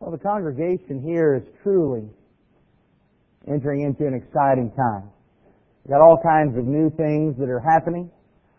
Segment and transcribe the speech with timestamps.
[0.00, 2.08] Well, the congregation here is truly
[3.48, 5.10] entering into an exciting time.
[5.84, 8.10] We've got all kinds of new things that are happening,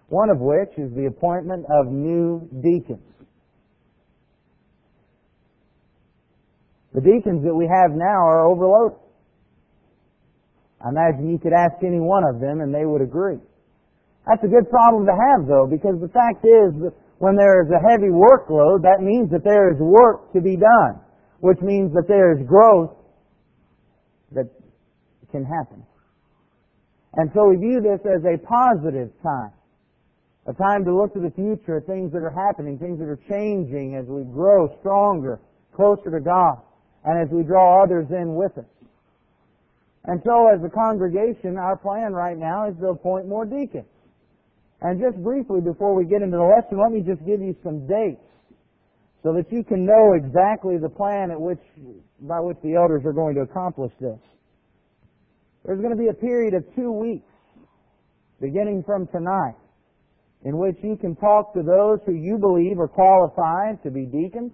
[0.09, 3.01] one of which is the appointment of new deacons.
[6.94, 8.97] The deacons that we have now are overloaded.
[10.79, 13.40] I imagine you could ask any one of them and they would agree.
[14.28, 17.70] That's a good problem to have though, because the fact is that when there is
[17.72, 21.02] a heavy workload, that means that there is work to be done,
[21.45, 22.97] which means that there is growth
[24.31, 24.49] that
[25.31, 25.85] can happen.
[27.13, 29.53] And so we view this as a positive time.
[30.47, 33.93] A time to look to the future, things that are happening, things that are changing
[33.93, 35.39] as we grow stronger,
[35.75, 36.65] closer to God
[37.05, 38.65] and as we draw others in with us.
[40.05, 43.85] And so as a congregation, our plan right now is to appoint more deacons.
[44.81, 47.85] And just briefly before we get into the lesson, let me just give you some
[47.85, 48.21] dates
[49.25, 51.57] so that you can know exactly the plan at which,
[52.21, 54.21] by which the elders are going to accomplish this.
[55.65, 57.26] There's going to be a period of two weeks,
[58.40, 59.57] beginning from tonight,
[60.43, 64.52] in which you can talk to those who you believe are qualified to be deacons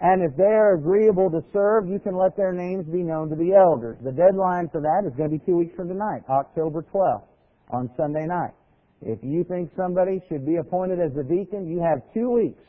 [0.00, 3.52] and if they're agreeable to serve, you can let their names be known to the
[3.52, 3.96] elders.
[4.04, 7.26] The deadline for that is going to be two weeks from tonight, October 12th,
[7.70, 8.54] on Sunday night.
[9.02, 12.62] If you think somebody should be appointed as a deacon, you have two weeks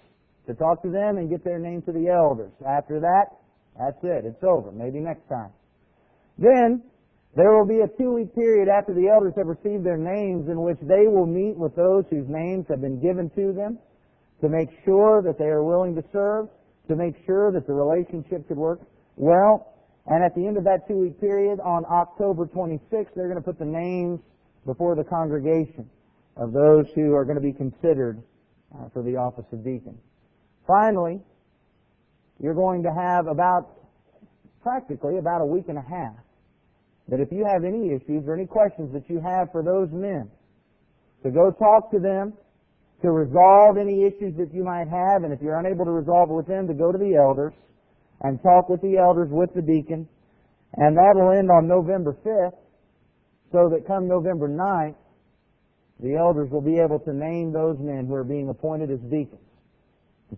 [0.50, 2.52] to talk to them and get their name to the elders.
[2.66, 3.38] After that,
[3.78, 4.26] that's it.
[4.26, 4.72] It's over.
[4.72, 5.54] Maybe next time.
[6.40, 6.82] Then,
[7.36, 10.80] there will be a two-week period after the elders have received their names in which
[10.82, 13.78] they will meet with those whose names have been given to them
[14.42, 16.50] to make sure that they are willing to serve
[16.88, 18.82] to make sure that the relationship could work
[19.16, 19.76] well.
[20.08, 23.46] And at the end of that two week period, on October 26th, they're going to
[23.46, 24.20] put the names
[24.66, 25.88] before the congregation
[26.36, 28.24] of those who are going to be considered
[28.74, 29.98] uh, for the office of deacon.
[30.70, 31.20] Finally,
[32.40, 33.74] you're going to have about,
[34.62, 36.14] practically about a week and a half,
[37.08, 40.30] that if you have any issues or any questions that you have for those men,
[41.24, 42.34] to go talk to them,
[43.02, 46.34] to resolve any issues that you might have, and if you're unable to resolve it
[46.34, 47.54] with them, to go to the elders
[48.22, 50.08] and talk with the elders, with the deacon,
[50.76, 52.54] and that will end on November 5th,
[53.52, 54.94] so that come November 9th,
[56.00, 59.49] the elders will be able to name those men who are being appointed as deacons.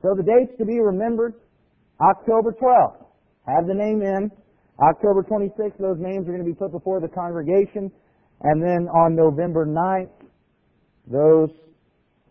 [0.02, 1.34] So the dates to be remembered,
[2.00, 3.06] October 12th.
[3.48, 4.32] Have the name in.
[4.82, 7.92] October 26th, those names are going to be put before the congregation.
[8.42, 10.10] And then on November 9th,
[11.08, 11.50] those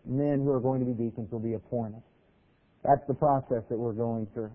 [0.05, 2.01] men who are going to be deacons will be appointed.
[2.83, 4.51] That's the process that we're going through.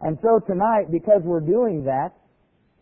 [0.00, 2.10] And so tonight, because we're doing that,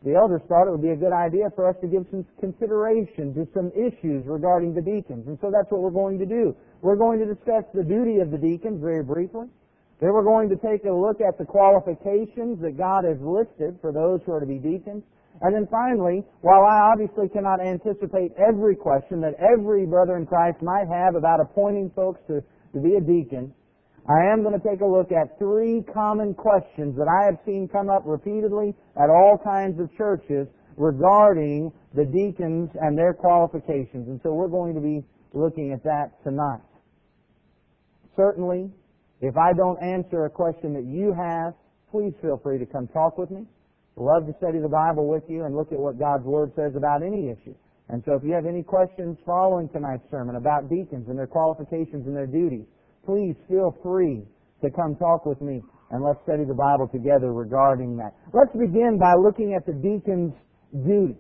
[0.04, 3.34] the elders thought it would be a good idea for us to give some consideration
[3.36, 5.28] to some issues regarding the deacons.
[5.28, 6.56] And so that's what we're going to do.
[6.80, 9.46] We're going to discuss the duty of the deacons very briefly.
[10.00, 13.92] Then we're going to take a look at the qualifications that God has listed for
[13.92, 15.04] those who are to be deacons.
[15.42, 20.62] And then finally, while I obviously cannot anticipate every question that every brother in Christ
[20.62, 22.40] might have about appointing folks to,
[22.72, 23.52] to be a deacon,
[24.08, 27.68] I am going to take a look at three common questions that I have seen
[27.70, 34.08] come up repeatedly at all kinds of churches regarding the deacons and their qualifications.
[34.08, 36.64] And so we're going to be looking at that tonight.
[38.16, 38.70] Certainly,
[39.20, 41.54] if I don't answer a question that you have,
[41.90, 43.46] please feel free to come talk with me
[44.00, 47.02] love to study the Bible with you and look at what God's Word says about
[47.02, 47.54] any issue.
[47.88, 52.06] And so if you have any questions following tonight's sermon about deacons and their qualifications
[52.06, 52.64] and their duties,
[53.04, 54.22] please feel free
[54.62, 58.14] to come talk with me and let's study the Bible together regarding that.
[58.32, 60.34] Let's begin by looking at the deacon's
[60.72, 61.18] duty.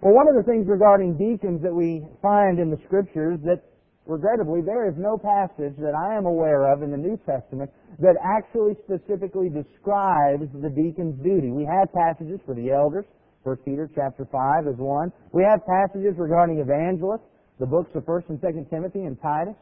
[0.00, 3.64] Well, one of the things regarding deacons that we find in the scriptures that
[4.06, 8.14] regrettably, there is no passage that I am aware of in the New Testament that
[8.22, 11.50] actually specifically describes the deacon's duty.
[11.50, 13.04] We have passages for the elders.
[13.42, 15.10] 1 Peter chapter 5 is one.
[15.32, 17.26] We have passages regarding evangelists,
[17.58, 19.54] the books of 1st and 2nd Timothy and Titus.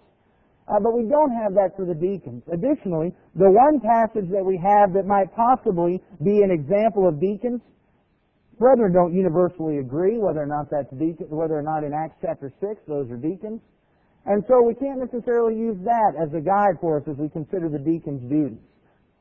[0.66, 2.42] Uh, but we don't have that for the deacons.
[2.50, 7.60] Additionally, the one passage that we have that might possibly be an example of deacons,
[8.58, 12.52] brethren don't universally agree whether or not that's deacon, whether or not in Acts chapter
[12.60, 13.60] 6 those are deacons.
[14.24, 17.68] And so we can't necessarily use that as a guide for us as we consider
[17.68, 18.64] the deacon's duties.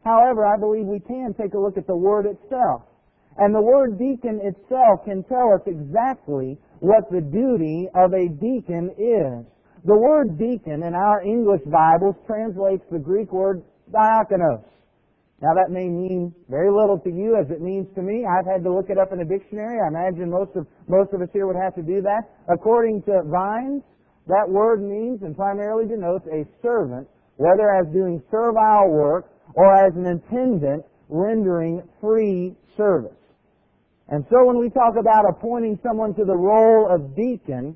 [0.05, 2.83] However, I believe we can take a look at the word itself.
[3.37, 8.91] And the word deacon itself can tell us exactly what the duty of a deacon
[8.97, 9.45] is.
[9.85, 14.63] The word deacon in our English Bibles translates the Greek word diakonos.
[15.41, 18.23] Now that may mean very little to you as it means to me.
[18.23, 19.83] I've had to look it up in a dictionary.
[19.83, 22.31] I imagine most of, most of us here would have to do that.
[22.47, 23.83] According to Vines,
[24.27, 29.91] that word means and primarily denotes a servant, whether as doing servile work or as
[29.99, 33.19] an attendant rendering free service.
[34.07, 37.75] And so when we talk about appointing someone to the role of deacon,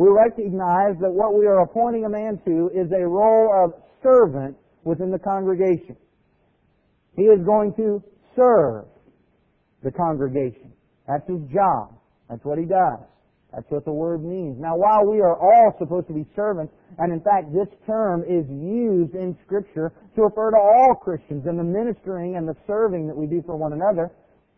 [0.00, 4.56] we recognize that what we are appointing a man to is a role of servant
[4.82, 5.94] within the congregation.
[7.16, 8.02] He is going to
[8.34, 8.86] serve
[9.84, 10.72] the congregation.
[11.06, 11.92] That's his job.
[12.30, 13.04] That's what he does.
[13.52, 14.56] That's what the word means.
[14.58, 18.48] Now, while we are all supposed to be servants, and in fact this term is
[18.48, 23.16] used in Scripture to refer to all Christians and the ministering and the serving that
[23.16, 24.10] we do for one another,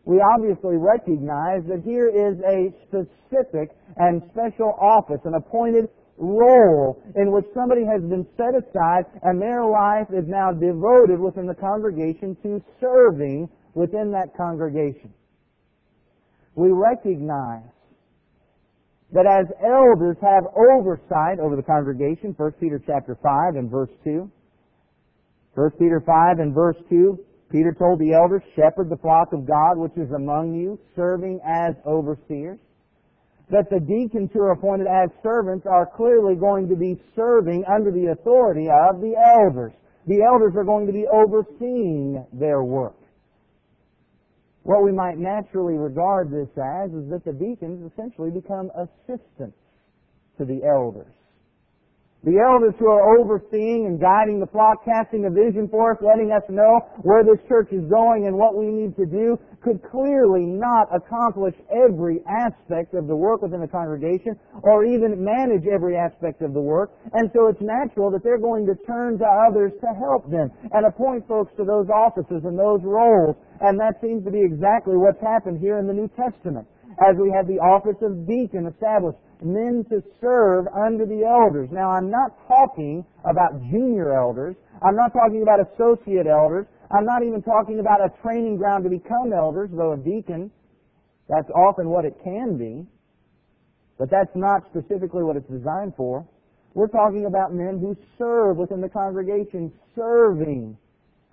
[0.04, 5.88] we obviously recognize that here is a specific and special office, an appointed
[6.18, 11.46] role in which somebody has been set aside and their life is now devoted within
[11.46, 15.12] the congregation to serving within that congregation.
[16.54, 17.70] We recognize
[19.12, 24.30] that as elders have oversight over the congregation, 1 Peter chapter 5 and verse 2.
[25.54, 27.18] 1 Peter 5 and verse 2,
[27.52, 31.74] Peter told the elders, shepherd the flock of God which is among you, serving as
[31.86, 32.58] overseers.
[33.50, 37.92] That the deacons who are appointed as servants are clearly going to be serving under
[37.92, 39.72] the authority of the elders.
[40.06, 42.96] The elders are going to be overseeing their work.
[44.62, 49.58] What we might naturally regard this as is that the deacons essentially become assistants
[50.38, 51.12] to the elders.
[52.22, 56.30] The elders who are overseeing and guiding the flock, casting a vision for us, letting
[56.30, 60.46] us know where this church is going and what we need to do, could clearly
[60.46, 66.42] not accomplish every aspect of the work within the congregation or even manage every aspect
[66.42, 66.94] of the work.
[67.12, 70.86] And so it's natural that they're going to turn to others to help them and
[70.86, 73.34] appoint folks to those offices and those roles.
[73.66, 76.70] And that seems to be exactly what's happened here in the New Testament
[77.08, 81.68] as we have the office of deacon established men to serve under the elders.
[81.72, 84.54] Now, I'm not talking about junior elders.
[84.82, 86.66] I'm not talking about associate elders.
[86.90, 90.50] I'm not even talking about a training ground to become elders, though a deacon,
[91.28, 92.86] that's often what it can be.
[93.98, 96.26] But that's not specifically what it's designed for.
[96.74, 100.76] We're talking about men who serve within the congregation, serving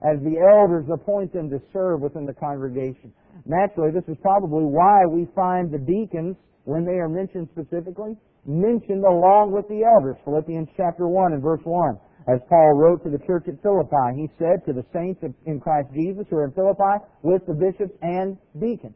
[0.02, 3.12] as the elders appoint them to serve within the congregation.
[3.46, 8.16] Naturally, this is probably why we find the deacons when they are mentioned specifically,
[8.46, 10.16] mentioned along with the elders.
[10.24, 12.00] Philippians chapter 1 and verse 1.
[12.28, 15.90] As Paul wrote to the church at Philippi, he said to the saints in Christ
[15.94, 18.96] Jesus who are in Philippi with the bishops and deacons.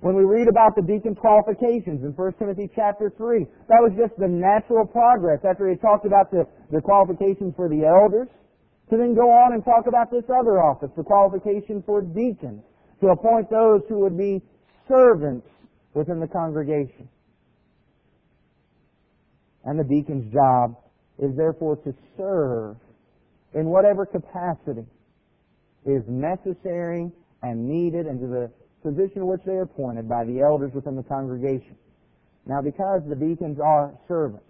[0.00, 4.12] When we read about the deacon qualifications in 1 Timothy chapter 3, that was just
[4.18, 8.28] the natural progress after he talked about the, the qualifications for the elders,
[8.90, 12.62] to then go on and talk about this other office, the qualification for deacons,
[13.00, 14.40] to appoint those who would be
[14.88, 15.46] servants
[15.94, 17.08] within the congregation.
[19.64, 20.76] And the deacon's job
[21.18, 22.76] is therefore to serve
[23.54, 24.86] in whatever capacity
[25.84, 27.10] is necessary
[27.42, 28.50] and needed into the
[28.82, 31.76] position in which they are appointed by the elders within the congregation.
[32.46, 34.44] Now, because the deacons are servants,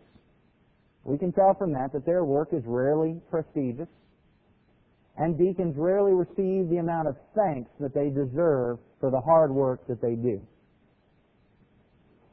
[1.04, 3.88] we can tell from that that their work is rarely prestigious,
[5.18, 9.86] and deacons rarely receive the amount of thanks that they deserve for the hard work
[9.88, 10.40] that they do.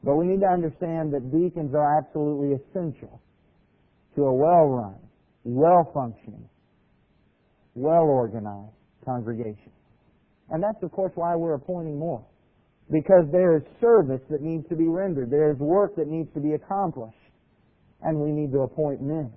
[0.02, 3.22] But we need to understand that deacons are absolutely essential
[4.16, 4.96] to a well-run,
[5.44, 6.48] well-functioning,
[7.74, 8.72] well-organized
[9.04, 9.72] congregation.
[10.50, 12.24] And that's of course why we're appointing more.
[12.90, 15.30] Because there is service that needs to be rendered.
[15.30, 17.16] There is work that needs to be accomplished.
[18.02, 19.32] And we need to appoint men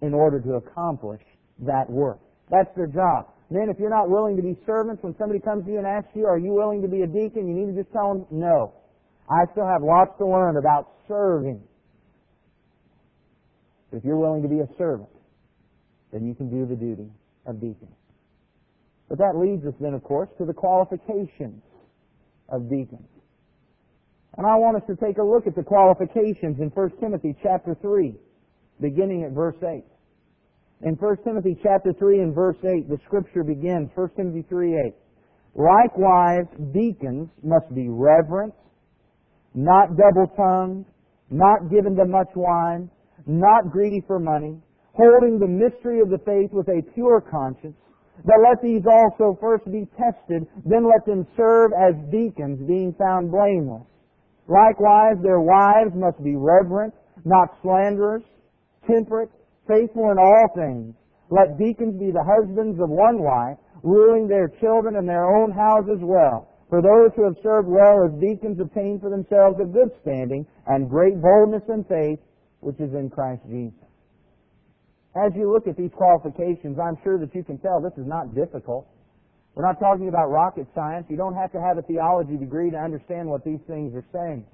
[0.00, 1.20] in order to accomplish
[1.58, 2.20] that work.
[2.50, 3.28] That's their job.
[3.50, 6.10] Men, if you're not willing to be servants, when somebody comes to you and asks
[6.14, 7.46] you, are you willing to be a deacon?
[7.46, 8.74] You need to just tell them, no.
[9.30, 11.62] I still have lots to learn about serving.
[13.92, 15.08] If you're willing to be a servant,
[16.12, 17.08] then you can do the duty
[17.46, 17.88] of deacon.
[19.08, 21.62] But that leads us then, of course, to the qualifications
[22.48, 23.08] of deacons.
[24.36, 27.76] And I want us to take a look at the qualifications in 1 Timothy chapter
[27.80, 28.14] 3,
[28.80, 29.84] beginning at verse 8.
[30.82, 34.94] In 1 Timothy chapter 3 and verse 8, the scripture begins, 1 Timothy 3, 8.
[35.54, 38.52] Likewise, deacons must be reverent,
[39.54, 40.84] not double-tongued,
[41.30, 42.90] not given to much wine,
[43.26, 44.60] not greedy for money,
[44.92, 47.76] holding the mystery of the faith with a pure conscience,
[48.24, 53.30] but let these also first be tested, then let them serve as deacons, being found
[53.30, 53.82] blameless.
[54.46, 56.92] Likewise, their wives must be reverent,
[57.24, 58.22] not slanderers,
[58.86, 59.30] temperate,
[59.68, 60.94] faithful in all things.
[61.30, 65.98] Let deacons be the husbands of one wife, ruling their children and their own houses
[66.00, 66.48] well.
[66.70, 70.90] For those who have served well as deacons obtain for themselves a good standing and
[70.90, 72.18] great boldness and faith,
[72.60, 73.86] which is in Christ Jesus.
[75.14, 78.34] As you look at these qualifications, I'm sure that you can tell this is not
[78.34, 78.86] difficult.
[79.54, 81.06] We're not talking about rocket science.
[81.08, 84.44] You don't have to have a theology degree to understand what these things are saying.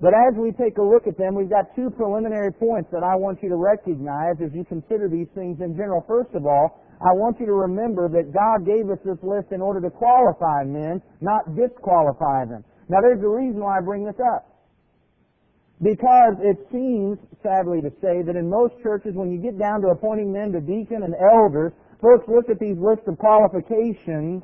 [0.00, 3.16] But as we take a look at them, we've got two preliminary points that I
[3.16, 6.02] want you to recognize as you consider these things in general.
[6.08, 9.60] First of all, I want you to remember that God gave us this list in
[9.60, 12.64] order to qualify men, not disqualify them.
[12.88, 14.48] Now there's a reason why I bring this up.
[15.82, 19.88] Because it seems, sadly to say, that in most churches when you get down to
[19.88, 24.42] appointing men to deacon and elders, folks look at these lists of qualifications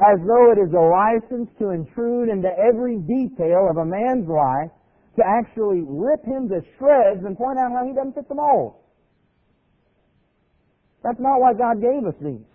[0.00, 4.70] as though it is a license to intrude into every detail of a man's life
[5.16, 8.74] to actually rip him to shreds and point out how he doesn't fit the mold.
[11.04, 12.48] That's not why God gave us these.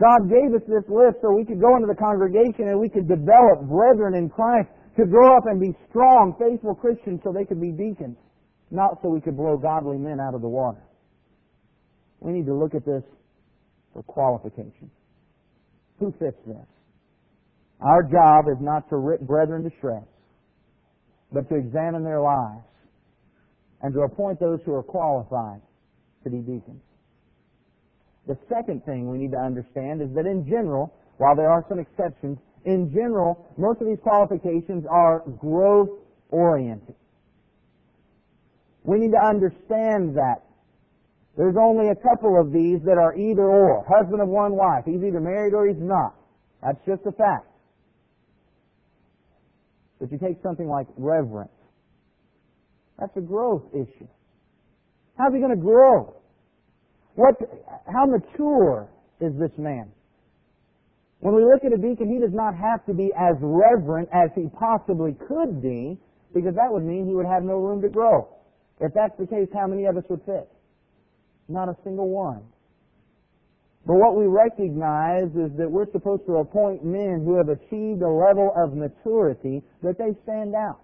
[0.00, 3.06] God gave us this list so we could go into the congregation and we could
[3.06, 7.60] develop brethren in Christ to grow up and be strong, faithful Christians so they could
[7.60, 8.16] be deacons,
[8.70, 10.82] not so we could blow godly men out of the water.
[12.20, 13.02] We need to look at this
[13.92, 14.90] for qualification.
[15.98, 16.66] Who fits this?
[17.80, 20.06] Our job is not to rip brethren to shreds,
[21.32, 22.64] but to examine their lives
[23.82, 25.60] and to appoint those who are qualified
[26.24, 26.82] to be deacons.
[28.26, 31.78] The second thing we need to understand is that in general, while there are some
[31.78, 35.90] exceptions, in general, most of these qualifications are growth
[36.30, 36.94] oriented.
[38.82, 40.42] We need to understand that
[41.38, 43.86] there's only a couple of these that are either or.
[43.88, 44.82] Husband of one wife.
[44.84, 46.16] He's either married or he's not.
[46.60, 47.46] That's just a fact.
[50.00, 51.54] But you take something like reverence.
[52.98, 54.08] That's a growth issue.
[55.16, 56.16] How's he going to grow?
[57.14, 57.34] What,
[57.86, 58.88] how mature
[59.20, 59.92] is this man?
[61.20, 64.30] When we look at a deacon, he does not have to be as reverent as
[64.34, 65.98] he possibly could be,
[66.34, 68.28] because that would mean he would have no room to grow.
[68.80, 70.48] If that's the case, how many of us would fit?
[71.48, 72.42] Not a single one.
[73.86, 78.08] But what we recognize is that we're supposed to appoint men who have achieved a
[78.08, 80.80] level of maturity that they stand out.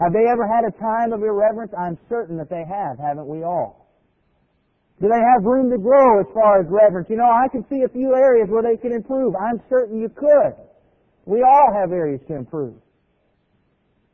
[0.00, 1.72] Have they ever had a time of irreverence?
[1.78, 3.86] I'm certain that they have, haven't we all?
[5.00, 7.06] Do they have room to grow as far as reverence?
[7.08, 9.34] You know, I can see a few areas where they can improve.
[9.36, 10.54] I'm certain you could.
[11.26, 12.74] We all have areas to improve.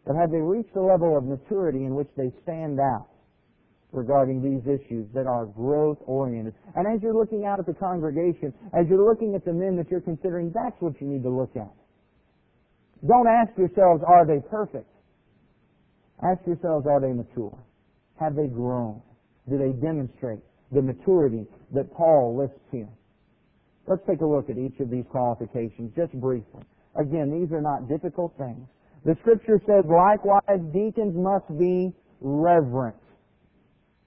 [0.07, 3.09] But have they reached a level of maturity in which they stand out?
[3.95, 6.55] Regarding these issues that are growth oriented.
[6.75, 9.91] And as you're looking out at the congregation, as you're looking at the men that
[9.91, 11.73] you're considering, that's what you need to look at.
[13.07, 14.89] Don't ask yourselves, are they perfect?
[16.23, 17.57] Ask yourselves, are they mature?
[18.21, 19.01] Have they grown?
[19.49, 20.41] Do they demonstrate
[20.73, 22.89] the maturity that Paul lists here?
[23.87, 26.63] Let's take a look at each of these qualifications just briefly.
[26.97, 28.67] Again, these are not difficult things.
[29.05, 32.97] The scripture says, likewise, deacons must be reverent.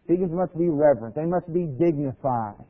[0.08, 1.16] Deacons must be reverent.
[1.16, 2.64] They must be dignified.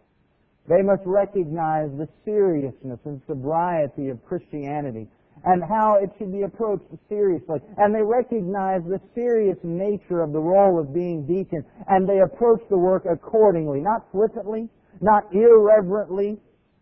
[0.67, 5.07] They must recognize the seriousness and sobriety of Christianity
[5.45, 7.59] and how it should be approached seriously.
[7.77, 12.61] And they recognize the serious nature of the role of being deacon and they approach
[12.69, 14.67] the work accordingly, not flippantly,
[14.99, 16.37] not irreverently,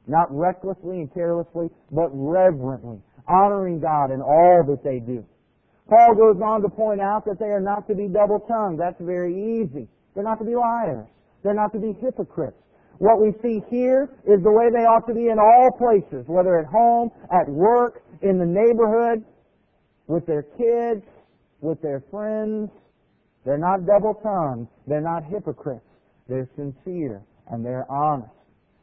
[0.08, 5.26] not recklessly and carelessly, but reverently, honoring God in all that they do.
[5.90, 8.80] Paul goes on to point out that they are not to be double-tongued.
[8.80, 9.88] That's very easy.
[10.16, 11.08] They're not to be liars.
[11.44, 12.58] They're not to be hypocrites.
[12.98, 16.58] What we see here is the way they ought to be in all places, whether
[16.58, 19.24] at home, at work, in the neighborhood,
[20.08, 21.04] with their kids,
[21.60, 22.70] with their friends.
[23.46, 24.68] They're not double-tongued.
[24.88, 25.86] They're not hypocrites.
[26.28, 28.32] They're sincere and they're honest.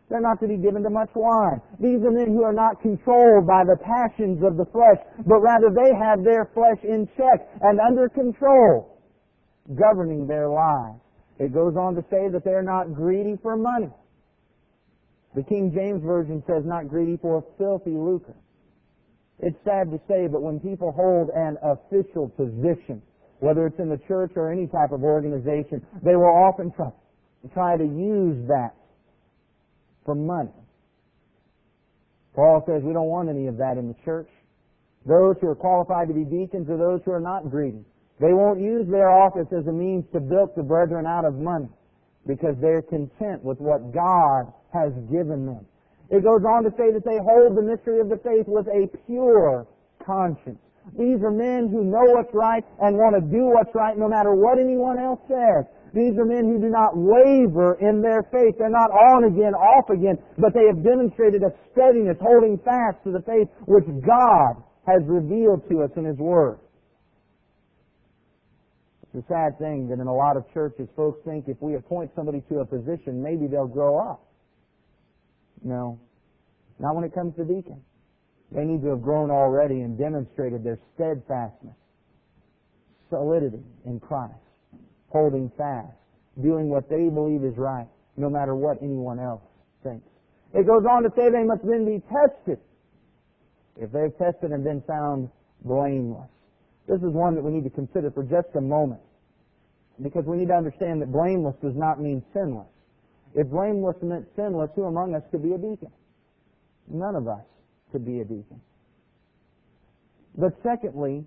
[0.09, 1.61] They're not to be given to much wine.
[1.81, 5.71] These are men who are not controlled by the passions of the flesh, but rather
[5.71, 9.01] they have their flesh in check and under control,
[9.75, 11.02] governing their lives.
[11.43, 13.91] It goes on to say that they're not greedy for money.
[15.35, 18.37] The King James Version says not greedy for filthy lucre.
[19.41, 23.03] It's sad to say, but when people hold an official position,
[23.41, 26.91] whether it's in the church or any type of organization, they will often try,
[27.53, 28.77] try to use that
[30.05, 30.55] for money.
[32.37, 34.29] Paul says we don't want any of that in the church.
[35.07, 37.85] Those who are qualified to be deacons are those who are not greedy.
[38.21, 41.69] They won't use their office as a means to bilk the brethren out of money
[42.27, 45.67] because they're content with what God has given them.
[46.11, 48.87] It goes on to say that they hold the mystery of the faith with a
[49.07, 49.67] pure
[50.05, 50.61] conscience.
[50.99, 54.35] These are men who know what's right and want to do what's right no matter
[54.35, 55.65] what anyone else says.
[55.95, 58.57] These are men who do not waver in their faith.
[58.59, 63.13] They're not on again, off again, but they have demonstrated a steadiness, holding fast to
[63.13, 66.59] the faith which God has revealed to us in His Word.
[69.15, 72.11] It's a sad thing that in a lot of churches, folks think if we appoint
[72.17, 74.25] somebody to a position, maybe they'll grow up.
[75.63, 76.01] No.
[76.79, 77.85] Not when it comes to deacons.
[78.53, 81.77] They need to have grown already and demonstrated their steadfastness,
[83.09, 84.35] solidity in Christ,
[85.09, 85.97] holding fast,
[86.43, 89.43] doing what they believe is right, no matter what anyone else
[89.83, 90.07] thinks.
[90.55, 92.59] It goes on to say they must then be tested.
[93.77, 95.31] If they've tested and been found
[95.65, 96.29] blameless.
[96.89, 99.01] This is one that we need to consider for just a moment.
[100.03, 102.67] Because we need to understand that blameless does not mean sinless.
[103.35, 105.93] If blameless meant sinless, who among us could be a deacon?
[106.89, 107.45] None of us
[107.93, 108.61] could be a deacon.
[110.37, 111.25] But secondly,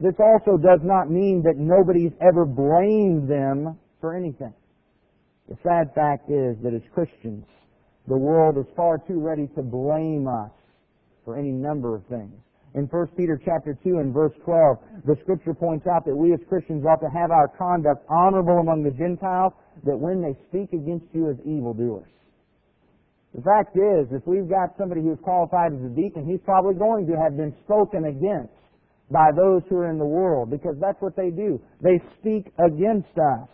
[0.00, 4.54] this also does not mean that nobody's ever blamed them for anything.
[5.48, 7.44] The sad fact is that as Christians,
[8.06, 10.50] the world is far too ready to blame us
[11.24, 12.34] for any number of things.
[12.74, 16.40] In 1 Peter chapter 2 and verse 12, the scripture points out that we as
[16.48, 19.52] Christians ought to have our conduct honorable among the Gentiles,
[19.84, 22.08] that when they speak against you as evildoers.
[23.34, 27.06] The fact is, if we've got somebody who's qualified as a deacon, he's probably going
[27.06, 28.52] to have been spoken against
[29.10, 31.60] by those who are in the world, because that's what they do.
[31.80, 33.48] They speak against us.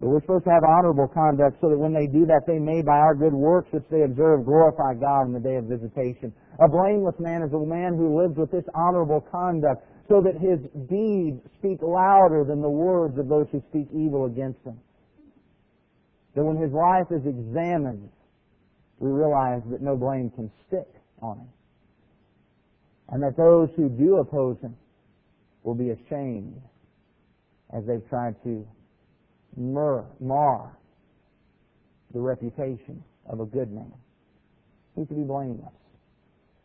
[0.00, 2.80] But we're supposed to have honorable conduct so that when they do that, they may,
[2.80, 6.32] by our good works which they observe, glorify God in the day of visitation.
[6.58, 10.58] A blameless man is a man who lives with this honorable conduct so that his
[10.88, 14.80] deeds speak louder than the words of those who speak evil against him.
[16.34, 18.08] That when his life is examined,
[19.00, 20.88] we realize that no blame can stick
[21.20, 21.48] on him.
[23.10, 24.76] And that those who do oppose him
[25.62, 26.60] will be ashamed
[27.76, 28.66] as they've tried to
[29.56, 30.76] mar, mar
[32.12, 33.92] the reputation of a good man.
[34.96, 35.72] He's to be blameless.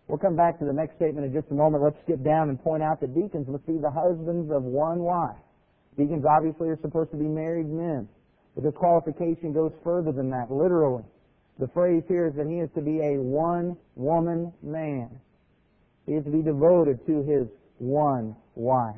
[0.08, 1.84] We'll come back to the next statement in just a moment.
[1.84, 5.38] Let's skip down and point out that deacons must be the husbands of one wife.
[5.98, 8.08] Deacons obviously are supposed to be married men,
[8.54, 11.04] but the qualification goes further than that, literally.
[11.58, 15.10] The phrase here is that he is to be a one woman man.
[16.06, 18.96] He is to be devoted to his one wife.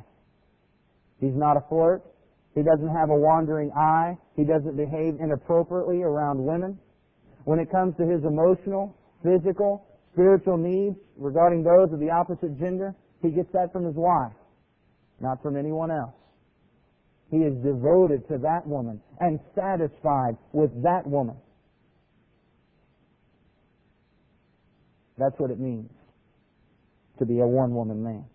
[1.21, 2.03] He's not a flirt.
[2.57, 4.17] He doesn't have a wandering eye.
[4.35, 6.79] He doesn't behave inappropriately around women.
[7.43, 12.95] When it comes to his emotional, physical, spiritual needs regarding those of the opposite gender,
[13.21, 14.33] he gets that from his wife,
[15.19, 16.15] not from anyone else.
[17.29, 21.37] He is devoted to that woman and satisfied with that woman.
[25.19, 25.91] That's what it means
[27.19, 28.25] to be a one woman man.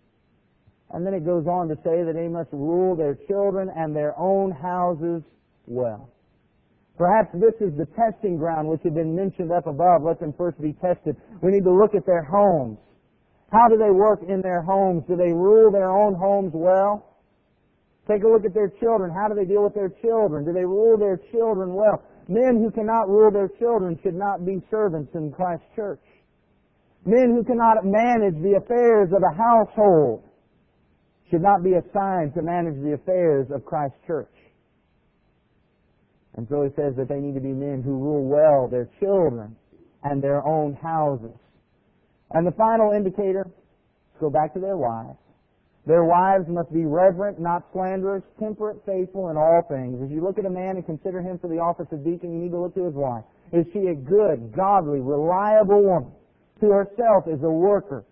[0.93, 4.13] And then it goes on to say that they must rule their children and their
[4.17, 5.23] own houses
[5.65, 6.09] well.
[6.97, 10.03] Perhaps this is the testing ground which had been mentioned up above.
[10.03, 11.17] Let them first be tested.
[11.41, 12.77] We need to look at their homes.
[13.51, 15.03] How do they work in their homes?
[15.07, 17.17] Do they rule their own homes well?
[18.07, 19.09] Take a look at their children.
[19.09, 20.45] How do they deal with their children?
[20.45, 22.03] Do they rule their children well?
[22.27, 26.03] Men who cannot rule their children should not be servants in Christ's church.
[27.05, 30.23] Men who cannot manage the affairs of a household
[31.33, 34.29] should not be assigned to manage the affairs of Christ's church.
[36.37, 39.55] And so he says that they need to be men who rule well their children
[40.03, 41.33] and their own houses.
[42.29, 43.49] And the final indicator,
[44.19, 45.17] go back to their wives.
[45.87, 50.05] Their wives must be reverent, not slanderous, temperate, faithful in all things.
[50.05, 52.45] As you look at a man and consider him for the office of deacon, you
[52.45, 53.25] need to look to his wife.
[53.51, 56.11] Is she a good, godly, reliable woman?
[56.61, 58.05] To herself is a worker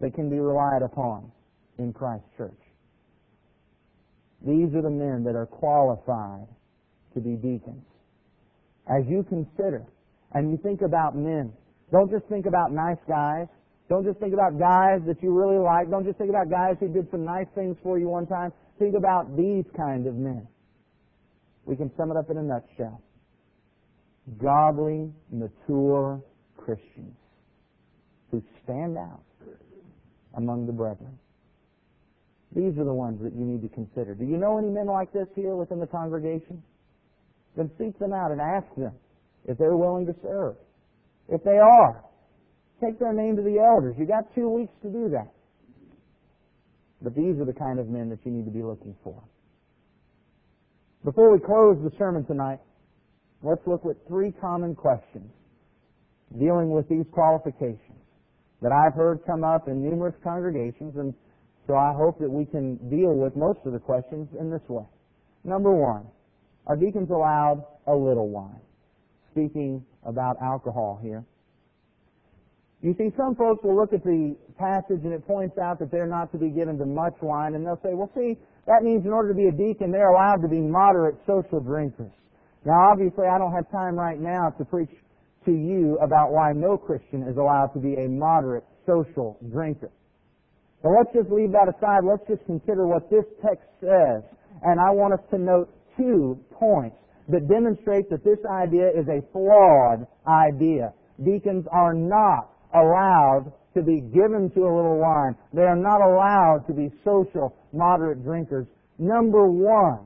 [0.00, 1.30] that can be relied upon
[1.78, 2.60] in Christ's church.
[4.46, 6.46] These are the men that are qualified
[7.14, 7.84] to be deacons.
[8.86, 9.86] As you consider
[10.32, 11.52] and you think about men,
[11.90, 13.46] don't just think about nice guys.
[13.88, 15.90] Don't just think about guys that you really like.
[15.90, 18.52] Don't just think about guys who did some nice things for you one time.
[18.78, 20.46] Think about these kind of men.
[21.64, 23.00] We can sum it up in a nutshell.
[24.42, 26.22] Godly, mature
[26.56, 27.16] Christians
[28.30, 29.22] who stand out
[30.36, 31.18] among the brethren.
[32.54, 34.14] These are the ones that you need to consider.
[34.14, 36.62] Do you know any men like this here within the congregation?
[37.56, 38.92] Then seek them out and ask them
[39.46, 40.56] if they're willing to serve.
[41.28, 42.04] If they are,
[42.80, 43.96] take their name to the elders.
[43.98, 45.32] You got two weeks to do that.
[47.02, 49.20] But these are the kind of men that you need to be looking for.
[51.04, 52.60] Before we close the sermon tonight,
[53.42, 55.30] let's look at three common questions
[56.38, 58.00] dealing with these qualifications
[58.62, 61.14] that I've heard come up in numerous congregations, and
[61.66, 64.84] so I hope that we can deal with most of the questions in this way.
[65.44, 66.06] Number one,
[66.66, 68.60] are deacons allowed a little wine?
[69.32, 71.24] Speaking about alcohol here.
[72.82, 76.06] You see, some folks will look at the passage and it points out that they're
[76.06, 79.12] not to be given to much wine, and they'll say, well, see, that means in
[79.12, 82.12] order to be a deacon, they're allowed to be moderate social drinkers.
[82.66, 84.90] Now, obviously, I don't have time right now to preach
[85.46, 89.90] to you about why no Christian is allowed to be a moderate social drinker.
[90.84, 92.04] But let's just leave that aside.
[92.04, 94.20] Let's just consider what this text says.
[94.62, 96.96] And I want us to note two points
[97.28, 100.92] that demonstrate that this idea is a flawed idea.
[101.24, 105.34] Deacons are not allowed to be given to a little wine.
[105.54, 108.66] They are not allowed to be social, moderate drinkers.
[108.98, 110.00] Number one,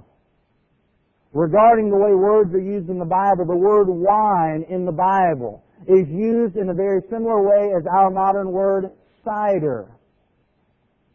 [1.32, 5.64] regarding the way words are used in the Bible, the word wine in the Bible
[5.88, 8.92] is used in a very similar way as our modern word
[9.24, 9.88] cider.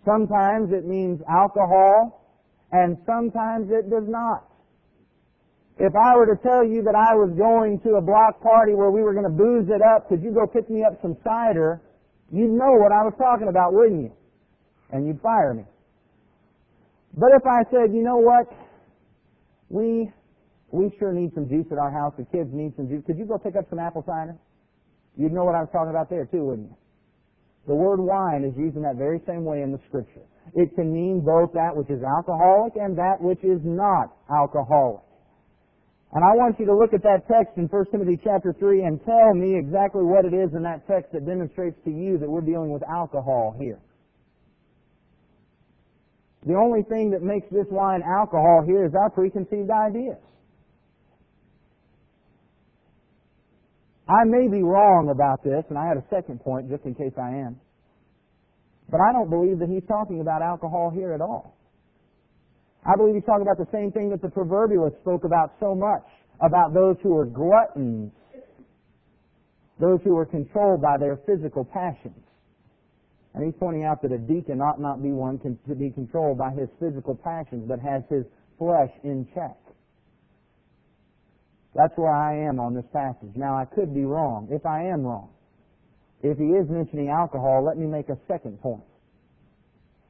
[0.06, 2.28] Sometimes it means alcohol,
[2.72, 4.44] and sometimes it does not.
[5.80, 8.92] If I were to tell you that I was going to a block party where
[8.92, 11.82] we were going to booze it up, could you go pick me up some cider?
[12.32, 14.12] You'd know what I was talking about, wouldn't you?
[14.92, 15.64] And you'd fire me.
[17.18, 18.46] But if I said, you know what?
[19.70, 20.12] We,
[20.72, 22.14] we sure need some juice at our house.
[22.18, 23.04] The kids need some juice.
[23.08, 24.36] Could you go pick up some apple cider?
[25.18, 26.78] You'd know what I was talking about there too, wouldn't you?
[27.68, 30.28] The word wine is used in that very same way in the scripture.
[30.54, 35.04] It can mean both that which is alcoholic and that which is not alcoholic.
[36.14, 39.04] And I want you to look at that text in 1 Timothy chapter 3 and
[39.04, 42.46] tell me exactly what it is in that text that demonstrates to you that we're
[42.46, 43.80] dealing with alcohol here.
[46.46, 50.20] The only thing that makes this wine alcohol here is our preconceived ideas.
[54.08, 57.14] I may be wrong about this, and I had a second point just in case
[57.18, 57.60] I am.
[58.90, 61.56] But I don't believe that he's talking about alcohol here at all.
[62.86, 66.04] I believe he's talking about the same thing that the proverbialist spoke about so much,
[66.44, 68.12] about those who are gluttons,
[69.80, 72.20] those who are controlled by their physical passions.
[73.34, 76.52] And he's pointing out that a deacon ought not be one to be controlled by
[76.52, 78.26] his physical passions, but has his
[78.60, 79.63] flesh in check.
[81.76, 83.36] That's where I am on this passage.
[83.36, 84.48] Now, I could be wrong.
[84.52, 85.30] If I am wrong,
[86.22, 88.84] if he is mentioning alcohol, let me make a second point.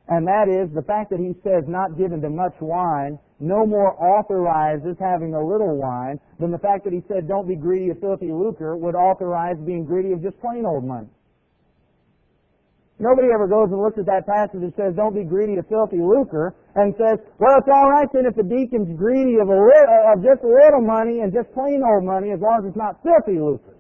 [0.10, 3.96] And that is the fact that he says not given to much wine no more
[4.02, 8.00] authorizes having a little wine than the fact that he said don't be greedy of
[8.00, 11.08] filthy lucre would authorize being greedy of just plain old money.
[13.04, 16.00] Nobody ever goes and looks at that passage and says, don't be greedy of filthy
[16.00, 19.60] lucre, and says, well, it's all right then if the deacon's greedy of, a
[20.16, 23.04] of just a little money and just plain old money as long as it's not
[23.04, 23.76] filthy lucre.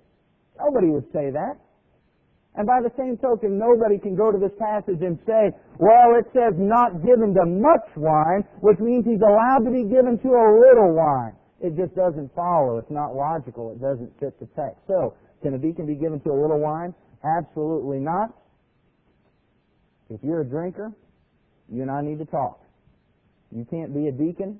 [0.59, 1.55] Nobody would say that.
[2.59, 6.27] And by the same token, nobody can go to this passage and say, well, it
[6.35, 10.47] says not given to much wine, which means he's allowed to be given to a
[10.59, 11.33] little wine.
[11.63, 12.77] It just doesn't follow.
[12.77, 13.71] It's not logical.
[13.71, 14.83] It doesn't fit the text.
[14.85, 16.93] So, can a deacon be given to a little wine?
[17.23, 18.35] Absolutely not.
[20.13, 20.91] If you're a drinker,
[21.69, 22.61] you and I need to talk.
[23.51, 24.59] You can't be a deacon.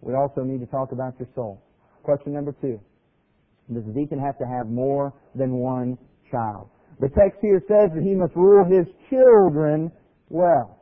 [0.00, 1.62] We also need to talk about your soul.
[2.02, 2.80] Question number two.
[3.72, 5.98] Does a deacon have to have more than one
[6.30, 6.70] child.
[6.98, 9.92] The text here says that he must rule his children
[10.30, 10.78] well.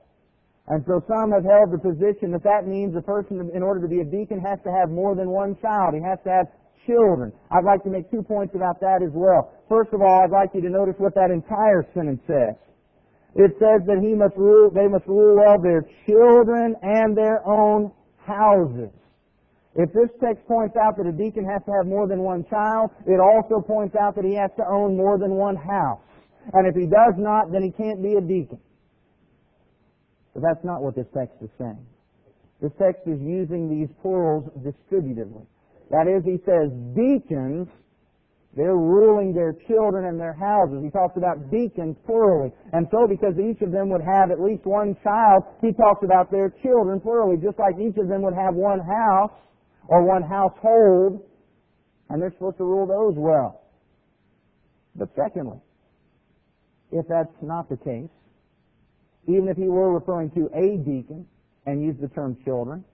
[0.69, 3.89] And so some have held the position that that means a person, in order to
[3.89, 5.95] be a deacon, has to have more than one child.
[5.95, 6.47] He has to have
[6.87, 7.33] children.
[7.51, 9.51] I'd like to make two points about that as well.
[9.69, 12.55] First of all, I'd like you to notice what that entire sentence says.
[13.35, 17.91] It says that he must rule, they must rule well their children and their own
[18.25, 18.91] houses.
[19.75, 22.91] If this text points out that a deacon has to have more than one child,
[23.07, 25.99] it also points out that he has to own more than one house.
[26.53, 28.61] And if he does not, then he can't be a deacon.
[30.33, 31.85] But that's not what this text is saying.
[32.61, 35.47] This text is using these plurals distributively.
[35.91, 37.67] That is, he says deacons,
[38.57, 40.79] they're ruling their children and their houses.
[40.83, 42.53] He talks about deacons plurally.
[42.73, 46.31] And so because each of them would have at least one child, he talks about
[46.31, 49.35] their children plurally, just like each of them would have one house
[49.89, 51.25] or one household,
[52.09, 53.63] and they're supposed to rule those well.
[54.95, 55.59] But secondly,
[56.93, 58.11] if that's not the case,
[59.27, 61.27] even if he were referring to a deacon
[61.67, 62.85] and used the term children,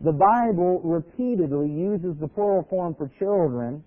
[0.00, 3.82] the Bible repeatedly uses the plural form for children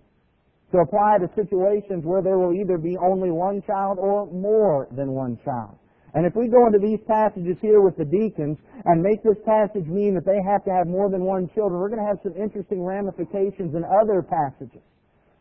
[0.73, 5.13] to apply to situations where there will either be only one child or more than
[5.13, 5.77] one child.
[6.13, 9.85] And if we go into these passages here with the deacons and make this passage
[9.85, 12.33] mean that they have to have more than one children, we're going to have some
[12.37, 14.81] interesting ramifications in other passages.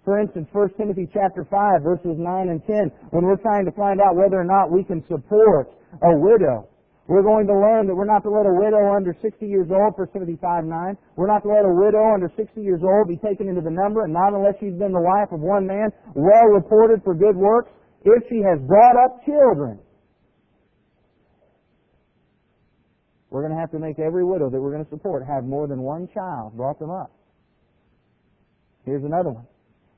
[0.04, 4.00] For instance, 1 Timothy chapter 5 verses 9 and 10, when we're trying to find
[4.00, 6.68] out whether or not we can support a widow.
[7.08, 9.98] We're going to learn that we're not to let a widow under 60 years old,
[9.98, 10.96] 1 Timothy 5 9.
[11.16, 14.04] We're not to let a widow under 60 years old be taken into the number,
[14.04, 17.70] and not unless she's been the wife of one man, well reported for good works,
[18.04, 19.80] if she has brought up children.
[23.30, 25.66] We're going to have to make every widow that we're going to support have more
[25.66, 27.10] than one child, brought them up.
[28.84, 29.46] Here's another one.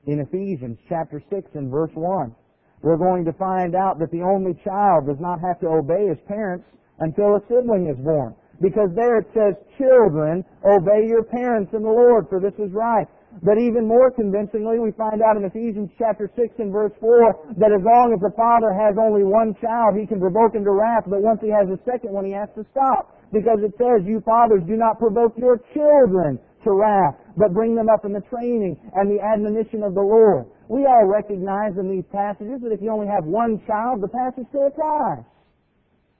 [0.07, 2.35] in Ephesians chapter 6 and verse 1.
[2.81, 6.19] We're going to find out that the only child does not have to obey his
[6.27, 6.65] parents
[6.99, 8.35] until a sibling is born.
[8.61, 13.07] Because there it says, children, obey your parents in the Lord, for this is right.
[13.43, 17.75] But even more convincingly, we find out in Ephesians chapter 6 and verse 4 that
[17.75, 21.03] as long as the father has only one child, he can provoke him to wrath,
[21.03, 23.11] but once he has a second one, he has to stop.
[23.35, 27.91] Because it says, you fathers do not provoke your children to wrath, but bring them
[27.91, 30.47] up in the training and the admonition of the Lord.
[30.71, 34.47] We all recognize in these passages that if you only have one child, the passage
[34.47, 35.27] still applies.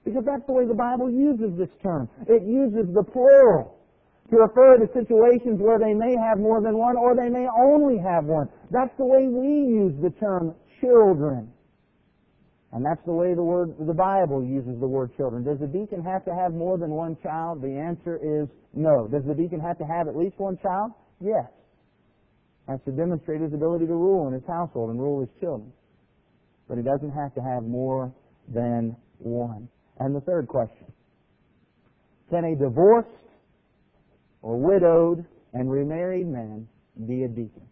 [0.06, 2.08] Because that's the way the Bible uses this term.
[2.30, 3.74] It uses the plural
[4.30, 7.98] to refer to situations where they may have more than one or they may only
[7.98, 8.48] have one.
[8.70, 11.50] That's the way we use the term children.
[12.72, 15.42] And that's the way the word, the Bible uses the word children.
[15.42, 17.60] Does the deacon have to have more than one child?
[17.60, 19.08] The answer is no.
[19.08, 20.92] Does the deacon have to have at least one child?
[21.20, 21.50] Yes.
[22.68, 25.72] Has to demonstrate his ability to rule in his household and rule his children.
[26.68, 28.12] But he doesn't have to have more
[28.46, 29.68] than one.
[29.98, 30.92] And the third question.
[32.30, 33.08] Can a divorced
[34.42, 36.68] or widowed and remarried man
[37.06, 37.66] be a deacon?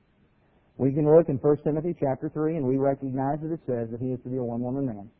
[0.77, 4.01] We can look in 1 Timothy chapter 3 and we recognize that it says that
[4.01, 5.11] he is to be a one-woman man.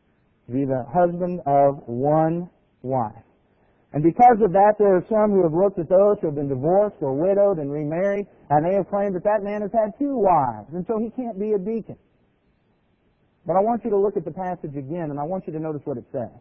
[0.47, 2.51] To be the husband of one
[2.83, 3.25] wife.
[3.95, 6.49] And because of that, there are some who have looked at those who have been
[6.49, 10.19] divorced or widowed and remarried, and they have claimed that that man has had two
[10.19, 11.97] wives, and so he can't be a deacon.
[13.47, 15.61] But I want you to look at the passage again, and I want you to
[15.61, 16.35] notice what it says.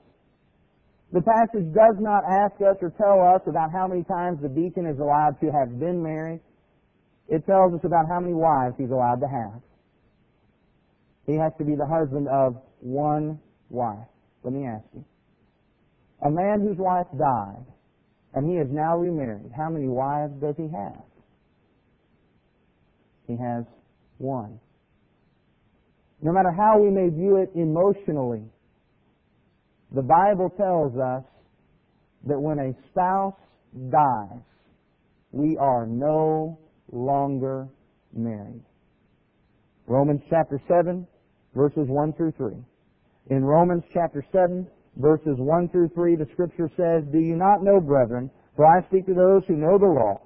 [1.14, 4.88] The passage does not ask us or tell us about how many times the deacon
[4.88, 6.42] is allowed to have been married.
[7.30, 9.62] It tells us about how many wives he's allowed to have.
[11.28, 14.08] He has to be the husband of one wife.
[14.44, 15.06] Let me ask you.
[16.26, 17.64] A man whose wife died,
[18.34, 21.04] and he is now remarried, how many wives does he have?
[23.28, 23.66] He has
[24.18, 24.60] one.
[26.24, 28.44] No matter how we may view it emotionally,
[29.94, 31.24] the Bible tells us
[32.26, 33.36] that when a spouse
[33.90, 34.42] dies,
[35.32, 36.58] we are no
[36.92, 37.68] longer
[38.14, 38.64] married.
[39.88, 41.06] Romans chapter 7,
[41.56, 42.54] verses 1 through 3.
[43.30, 47.80] In Romans chapter 7, verses 1 through 3, the scripture says, Do you not know,
[47.80, 50.22] brethren, for I speak to those who know the law,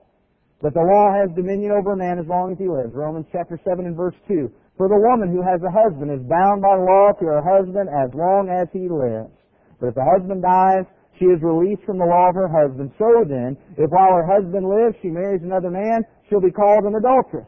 [0.61, 2.93] that the law has dominion over a man as long as he lives.
[2.93, 4.51] Romans chapter 7 and verse 2.
[4.77, 8.13] For the woman who has a husband is bound by law to her husband as
[8.13, 9.36] long as he lives.
[9.79, 10.85] But if the husband dies,
[11.19, 12.91] she is released from the law of her husband.
[12.97, 16.95] So then, if while her husband lives she marries another man, she'll be called an
[16.95, 17.47] adulteress.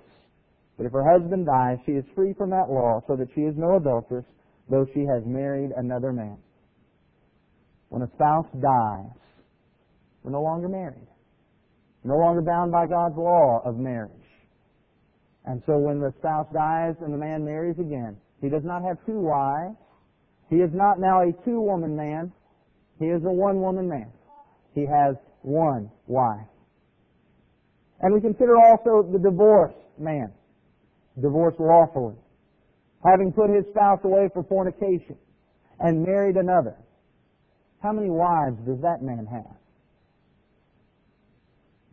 [0.78, 3.56] But if her husband dies, she is free from that law, so that she is
[3.58, 4.26] no adulteress,
[4.70, 6.38] though she has married another man.
[7.90, 9.18] When a spouse dies,
[10.24, 11.08] we're no longer married.
[12.04, 14.12] We're No longer bound by God's law of marriage.
[15.46, 18.98] And so when the spouse dies and the man marries again, he does not have
[19.06, 19.76] two wives.
[20.50, 22.32] He is not now a two-woman man.
[23.00, 24.12] He is a one-woman man.
[24.74, 26.48] He has one wife.
[28.02, 30.32] And we consider also the divorced man,
[31.22, 32.16] divorced lawfully,
[33.06, 35.18] having put his spouse away for fornication
[35.80, 36.76] and married another.
[37.82, 39.56] How many wives does that man have?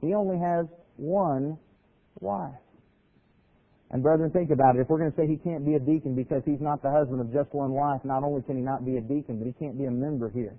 [0.00, 0.66] He only has
[0.96, 1.58] one
[2.20, 2.54] wife.
[3.90, 4.80] And brethren, think about it.
[4.80, 7.20] If we're going to say he can't be a deacon because he's not the husband
[7.20, 9.78] of just one wife, not only can he not be a deacon, but he can't
[9.78, 10.58] be a member here.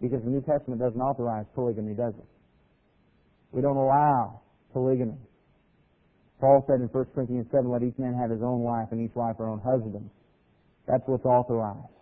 [0.00, 2.28] Because the New Testament doesn't authorize polygamy, does it?
[3.52, 4.40] We don't allow
[4.72, 5.16] polygamy.
[6.40, 9.14] Paul said in 1 Corinthians 7, let each man have his own wife and each
[9.14, 10.08] wife her own husband.
[10.86, 11.92] That's what's authorized.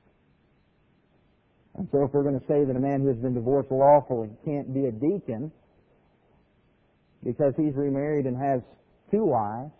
[1.76, 4.30] And so if we're going to say that a man who has been divorced lawfully
[4.44, 5.52] can't be a deacon
[7.24, 8.60] because he's remarried and has
[9.10, 9.70] two wives,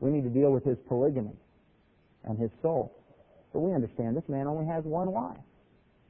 [0.00, 1.36] we need to deal with his polygamy
[2.24, 2.94] and his soul.
[3.52, 5.38] But we understand this man only has one wife.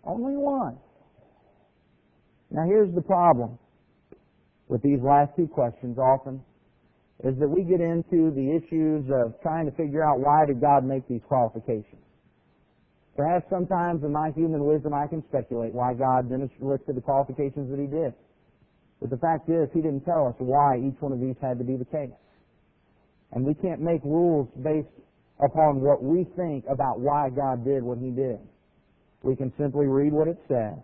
[0.05, 0.79] Only one.
[2.51, 3.59] Now here's the problem
[4.69, 6.41] with these last two questions often
[7.23, 10.85] is that we get into the issues of trying to figure out why did God
[10.85, 12.03] make these qualifications.
[13.17, 17.79] Perhaps sometimes in my human wisdom I can speculate why God listed the qualifications that
[17.79, 18.13] He did.
[19.01, 21.65] But the fact is, He didn't tell us why each one of these had to
[21.65, 22.11] be the case.
[23.35, 24.89] And we can't make rules based
[25.45, 28.39] upon what we think about why God did what He did.
[29.23, 30.79] We can simply read what it says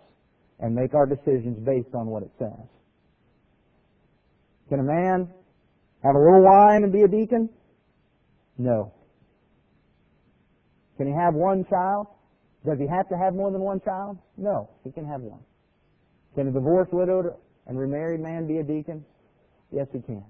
[0.59, 2.67] and make our decisions based on what it says.
[4.69, 5.29] Can a man
[6.03, 7.49] have a little wine and be a deacon?
[8.59, 8.93] No.
[10.97, 12.07] Can he have one child?
[12.65, 14.19] Does he have to have more than one child?
[14.37, 15.41] No, he can have one.
[16.35, 17.35] Can a divorced, widowed,
[17.67, 19.05] and remarried man be a deacon?
[19.73, 20.23] Yes, he can.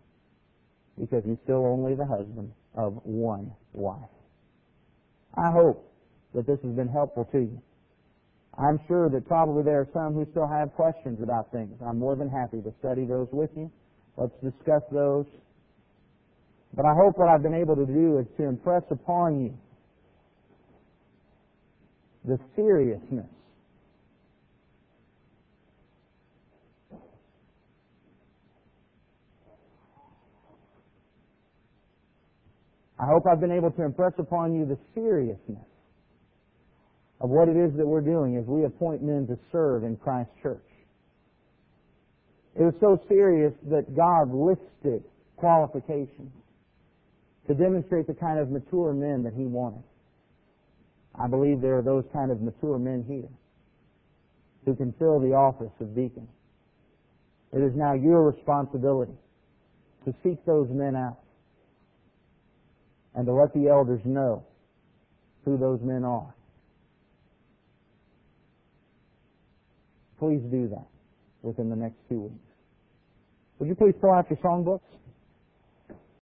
[0.98, 4.10] Because he's still only the husband of one wife.
[5.36, 5.90] I hope
[6.34, 7.62] that this has been helpful to you.
[8.58, 11.72] I'm sure that probably there are some who still have questions about things.
[11.86, 13.70] I'm more than happy to study those with you.
[14.16, 15.26] Let's discuss those.
[16.74, 19.54] But I hope what I've been able to do is to impress upon you
[22.24, 23.26] the seriousness
[33.00, 35.64] I hope I've been able to impress upon you the seriousness
[37.20, 40.34] of what it is that we're doing as we appoint men to serve in Christ's
[40.42, 40.60] church.
[42.58, 45.02] It was so serious that God listed
[45.36, 46.32] qualifications
[47.46, 49.82] to demonstrate the kind of mature men that He wanted.
[51.14, 53.28] I believe there are those kind of mature men here
[54.66, 56.28] who can fill the office of deacon.
[57.52, 59.16] It is now your responsibility
[60.04, 61.18] to seek those men out
[63.14, 64.44] and to let the elders know
[65.44, 66.34] who those men are.
[70.18, 70.86] Please do that
[71.42, 72.34] within the next two weeks.
[73.58, 74.80] Would you please pull out your songbooks?